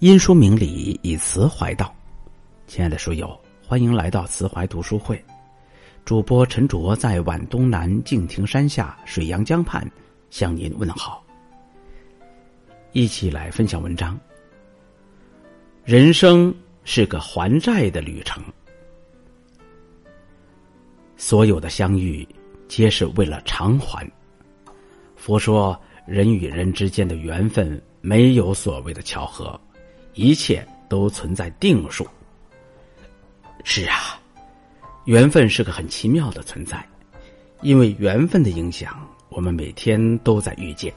[0.00, 1.90] 因书明理，以词怀道。
[2.66, 3.34] 亲爱的书友，
[3.66, 5.24] 欢迎来到慈怀读书会。
[6.04, 9.90] 主播陈卓在皖东南敬亭山下水阳江畔
[10.28, 11.24] 向您问好。
[12.92, 14.20] 一起来分享文章。
[15.82, 16.54] 人生
[16.84, 18.44] 是个还债的旅程，
[21.16, 22.26] 所有的相遇
[22.68, 24.06] 皆是为了偿还。
[25.16, 29.58] 佛说，人与人之间的缘分没有所谓的巧合。
[30.16, 32.06] 一切都存在定数。
[33.62, 34.18] 是啊，
[35.04, 36.84] 缘分是个很奇妙的存在，
[37.60, 40.92] 因为缘分的影响，我们每天都在遇见。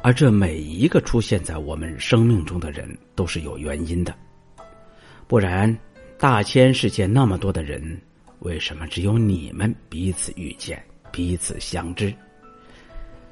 [0.00, 4.14] 而这每一个出现在我们生命中的人，都是有原因的。
[5.28, 5.78] 不然，
[6.18, 8.00] 大千世界那么多的人，
[8.38, 12.12] 为什么只有你们彼此遇见、彼此相知？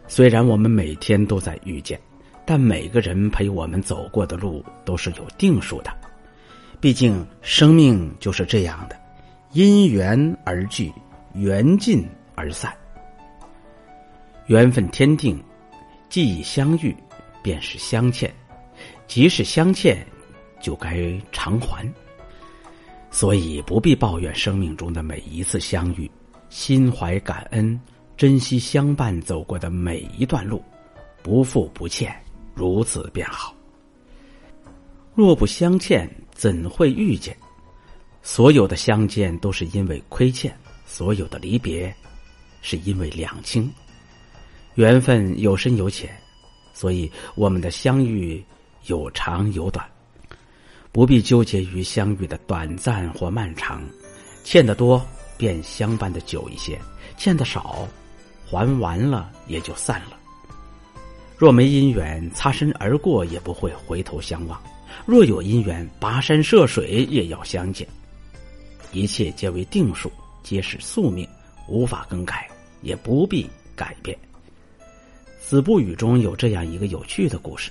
[0.06, 1.98] 虽然我们每天都在遇见。
[2.50, 5.96] 但每个人陪我们走过的路都是有定数的，
[6.80, 9.00] 毕竟生命就是这样的，
[9.52, 10.92] 因缘而聚，
[11.32, 12.76] 缘尽而散。
[14.46, 15.40] 缘分天定，
[16.08, 16.92] 既已相遇，
[17.40, 18.28] 便是相欠；
[19.06, 20.04] 即使相欠，
[20.60, 21.88] 就该偿还。
[23.12, 26.10] 所以不必抱怨生命中的每一次相遇，
[26.48, 27.80] 心怀感恩，
[28.16, 30.60] 珍惜相伴走过的每一段路，
[31.22, 32.12] 不负不欠。
[32.54, 33.54] 如此便好。
[35.14, 37.36] 若不相欠，怎会遇见？
[38.22, 40.54] 所有的相见都是因为亏欠，
[40.86, 41.94] 所有的离别
[42.62, 43.70] 是因为两清。
[44.74, 46.14] 缘分有深有浅，
[46.72, 48.42] 所以我们的相遇
[48.86, 49.84] 有长有短，
[50.92, 53.82] 不必纠结于相遇的短暂或漫长。
[54.44, 55.04] 欠的多，
[55.36, 56.78] 便相伴的久一些；
[57.16, 57.88] 欠的少，
[58.46, 60.19] 还完了也就散了。
[61.40, 64.60] 若没姻缘，擦身而过也不会回头相望；
[65.06, 67.88] 若有姻缘，跋山涉水也要相见。
[68.92, 71.26] 一切皆为定数，皆是宿命，
[71.66, 72.46] 无法更改，
[72.82, 74.14] 也不必改变。
[75.40, 77.70] 《子不语》中有这样一个有趣的故事：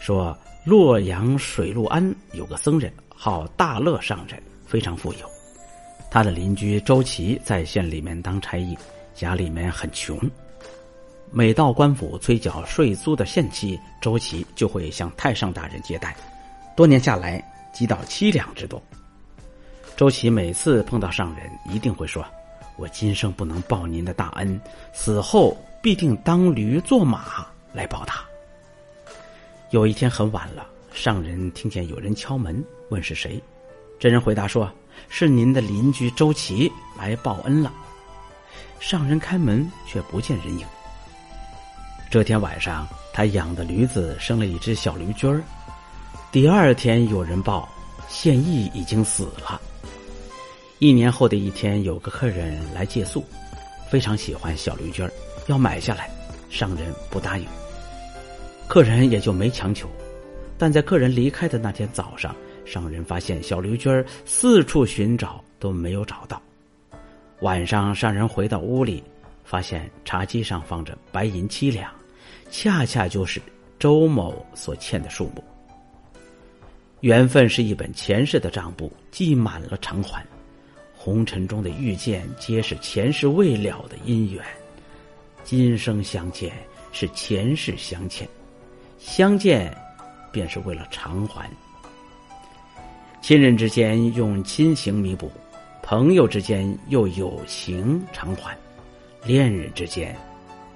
[0.00, 5.30] 说洛阳水陆庵有个僧人，号大乐上人，非常富有。
[6.10, 8.76] 他的邻居周琦在县里面当差役，
[9.14, 10.18] 家里面很穷。
[11.32, 16.16] 每到官府催缴税租的限期，周琦就会向太上大人接待，
[16.76, 17.40] 多年下来
[17.72, 18.82] 积到七两之多。
[19.96, 22.24] 周琦每次碰到上人，一定会说
[22.76, 24.60] ：“我今生不能报您的大恩，
[24.92, 28.24] 死后必定当驴做马来报答。”
[29.70, 33.40] 有一天很晚了，上人听见有人敲门，问是谁，
[34.00, 34.68] 这人回答说
[35.08, 37.72] ：“是您的邻居周琦来报恩了。”
[38.80, 40.66] 上人开门，却不见人影。
[42.10, 45.40] 这天晚上，他养的驴子生了一只小驴驹儿。
[46.32, 47.68] 第二天有人报，
[48.08, 49.60] 县役已经死了。
[50.80, 53.24] 一年后的一天，有个客人来借宿，
[53.88, 55.12] 非常喜欢小驴驹儿，
[55.46, 56.10] 要买下来，
[56.50, 57.46] 商人不答应。
[58.66, 59.88] 客人也就没强求。
[60.58, 62.34] 但在客人离开的那天早上，
[62.64, 66.42] 商人发现小驴驹儿四处寻找都没有找到。
[67.42, 69.00] 晚上，商人回到屋里，
[69.44, 71.88] 发现茶几上放着白银七两。
[72.50, 73.40] 恰恰就是
[73.78, 75.44] 周某所欠的数目。
[77.00, 80.24] 缘分是一本前世的账簿，记满了偿还。
[80.94, 84.44] 红尘中的遇见，皆是前世未了的姻缘。
[85.42, 86.52] 今生相见，
[86.92, 88.28] 是前世相欠。
[88.98, 89.74] 相见，
[90.30, 91.50] 便是为了偿还。
[93.22, 95.32] 亲人之间用亲情弥补，
[95.82, 98.54] 朋友之间又友情偿还，
[99.24, 100.14] 恋人之间。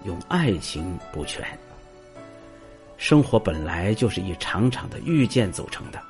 [0.05, 1.47] 用爱情补全。
[2.97, 6.01] 生活本来就是一场场的遇见组成的，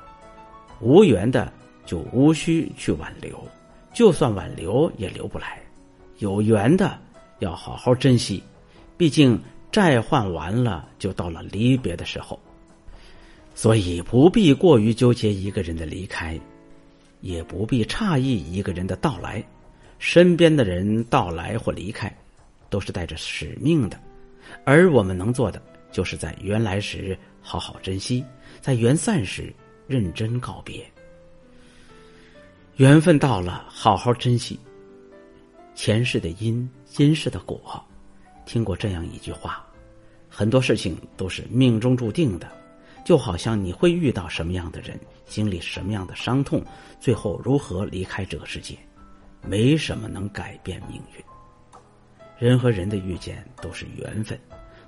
[0.79, 1.51] 无缘的
[1.85, 3.37] 就无需去挽留，
[3.93, 5.47] 就算挽留也留不来；
[6.19, 6.97] 有缘的
[7.39, 8.43] 要好好珍惜，
[8.97, 9.41] 毕竟
[9.71, 12.39] 债换完了，就到了离别的时候。
[13.55, 16.39] 所以不必过于纠结一个人的离开，
[17.21, 19.43] 也不必诧异一个人的到来。
[19.97, 22.13] 身边的人到来或离开。
[22.75, 23.97] 都是带着使命的，
[24.65, 25.61] 而我们能做的，
[25.93, 28.21] 就是在缘来时好好珍惜，
[28.59, 29.55] 在缘散时
[29.87, 30.85] 认真告别。
[32.75, 34.59] 缘分到了，好好珍惜。
[35.73, 37.81] 前世的因，今世的果。
[38.45, 39.65] 听过这样一句话：
[40.27, 42.51] 很多事情都是命中注定的，
[43.05, 46.61] 就好像你会遇到什么样的人，经历什么样的伤痛，
[46.99, 48.77] 最后如何离开这个世界，
[49.41, 51.23] 没什么能改变命运。
[52.37, 54.39] 人和人的遇见都是缘分，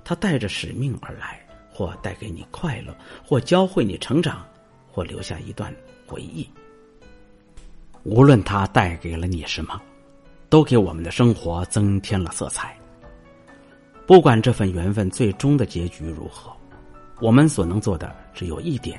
[0.04, 1.40] 他带着使命而来，
[1.72, 4.46] 或带给你快乐，或教会你成长，
[4.90, 5.74] 或留下一段
[6.06, 6.48] 回忆。
[8.04, 9.80] 无论它带给了你什么，
[10.48, 12.74] 都给我们的生活增添了色彩。
[14.06, 16.50] 不管这份缘分最终的结局如何，
[17.20, 18.98] 我们所能做的只有一点：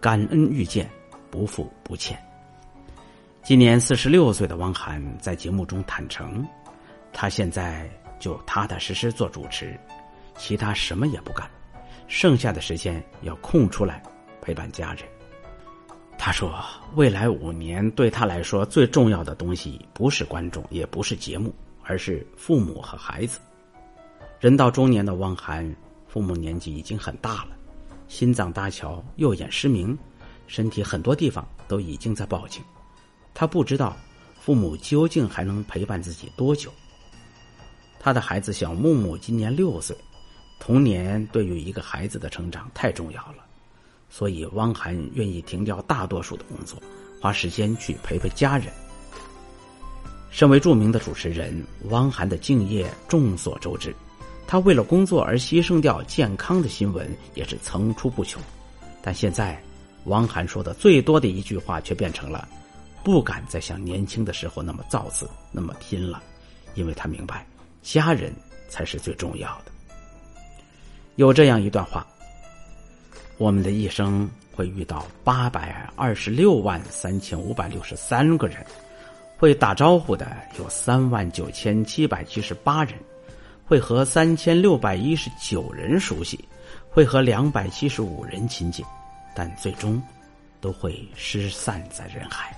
[0.00, 0.90] 感恩遇见，
[1.30, 2.18] 不负不欠。
[3.42, 6.44] 今年四十六岁的汪涵在节目中坦诚，
[7.14, 7.88] 他现在
[8.18, 9.78] 就踏踏实实做主持，
[10.36, 11.48] 其他什么也不干，
[12.08, 14.02] 剩下的时间要空出来
[14.42, 15.04] 陪伴家人。
[16.18, 16.62] 他说
[16.96, 23.38] ：“未来五年对他来说最重要的东西，不是观众，也不是节目，而是父母和孩子。”
[24.40, 25.74] 人到中年的汪涵，
[26.06, 27.56] 父母年纪已经很大了，
[28.08, 29.96] 心脏搭桥，右眼失明，
[30.46, 32.62] 身体很多地方都已经在报警。
[33.32, 33.96] 他不知道
[34.40, 36.72] 父母究竟还能陪伴自己多久。
[38.04, 39.96] 他的孩子小木木今年六岁，
[40.60, 43.36] 童年对于一个孩子的成长太重要了，
[44.10, 46.78] 所以汪涵愿意停掉大多数的工作，
[47.18, 48.66] 花时间去陪陪家人。
[50.30, 53.96] 身为著名的主持人，汪涵的敬业众所周知。
[54.46, 58.38] 他为了工作而牺牲掉健康的新闻也是层出不穷，
[59.00, 59.58] 但现在，
[60.04, 62.46] 汪涵说的最多的一句话却变成了：
[63.02, 66.22] 不敢再像年轻的时候那么造次、那么拼了，
[66.74, 67.46] 因为他明白，
[67.84, 68.32] 家人
[68.68, 69.70] 才是最重要的。
[71.14, 72.04] 有这样一段话：
[73.38, 78.66] 我们的一生会遇到八百二十六万三千五百六十三个人，
[79.38, 82.94] 会打招呼的有三万九千七百七十八人。
[83.66, 86.38] 会和三千六百一十九人熟悉，
[86.90, 88.84] 会和两百七十五人亲近，
[89.34, 90.02] 但最终
[90.60, 92.54] 都会失散在人海。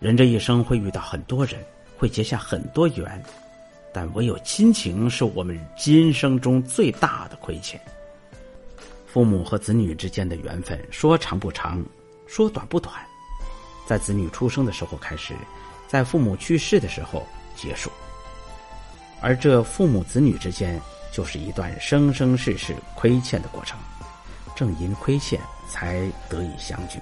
[0.00, 1.62] 人这一生会遇到很多人，
[1.98, 3.22] 会结下很多缘，
[3.96, 7.80] 但唯有亲情是我们今生中最大的亏欠。
[9.06, 11.82] 父母和子女之间的缘分，说长不长，
[12.26, 12.94] 说短不短，
[13.86, 15.32] 在子女出生的时候开始，
[15.88, 17.26] 在父母去世的时候
[17.56, 17.90] 结束。
[19.22, 20.78] 而这父母子女之间，
[21.10, 23.78] 就是一段生生世世亏欠的过程。
[24.54, 25.40] 正因亏欠，
[25.70, 26.98] 才得以相聚。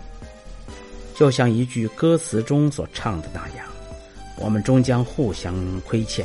[1.17, 3.67] 就像一句歌词中所唱的那样
[4.39, 6.25] ：“我们终将互相亏欠，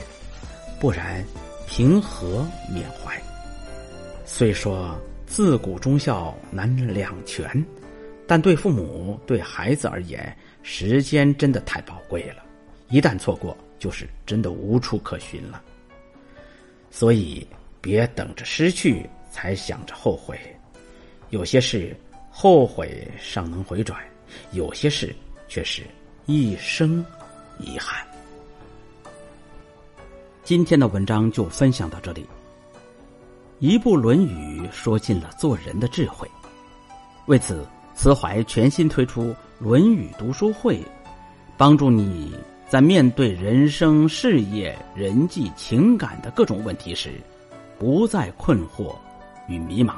[0.79, 1.23] 不然
[1.67, 3.21] 凭何缅怀？”
[4.25, 7.65] 虽说自古忠孝难两全，
[8.27, 12.43] 但对父母、对孩子而言，时间真的太宝贵了。
[12.89, 15.61] 一旦错过，就是真的无处可寻了。
[16.91, 17.45] 所以，
[17.81, 20.39] 别等着失去才想着后悔。
[21.29, 21.95] 有些事
[22.31, 23.99] 后悔尚能回转，
[24.51, 25.15] 有些事
[25.47, 25.83] 却是
[26.25, 27.05] 一生
[27.59, 28.03] 遗憾。
[30.49, 32.25] 今天的文章就分享到这里。
[33.59, 36.27] 一部《论语》说尽了做人的智慧。
[37.27, 37.63] 为此，
[37.93, 39.25] 慈怀全新推出
[39.59, 40.77] 《论语读书会》，
[41.55, 42.33] 帮助你。
[42.67, 47.21] 在面对人生、事业、人际、情感的各种问题时，
[47.77, 48.95] 不再困惑
[49.47, 49.97] 与迷茫。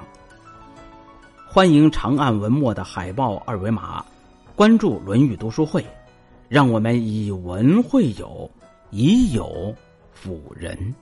[1.48, 4.04] 欢迎长按文末的海报二维码，
[4.54, 5.82] 关注《论语读书会》，
[6.50, 8.52] 让我们以文会友，
[8.90, 9.74] 以友
[10.14, 10.94] 辅人。